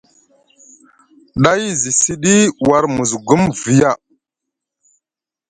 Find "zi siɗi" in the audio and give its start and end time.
1.79-2.35